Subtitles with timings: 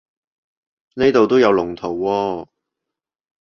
[0.95, 2.47] 呢度都有龍圖喎